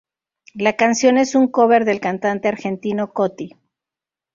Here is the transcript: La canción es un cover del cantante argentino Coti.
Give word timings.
La 0.55 0.75
canción 0.77 1.19
es 1.19 1.35
un 1.35 1.47
cover 1.51 1.85
del 1.85 1.99
cantante 1.99 2.47
argentino 2.47 3.13
Coti. 3.13 3.53